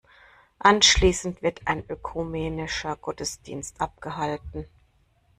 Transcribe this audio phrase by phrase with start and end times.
[0.57, 4.65] Anschließend wird ein ökumenischer Gottesdienst abgehalten.